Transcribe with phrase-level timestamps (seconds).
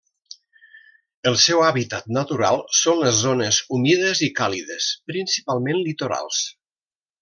[1.31, 6.47] El seu hàbitat natural són les zones humides i càlides, principalment litorals.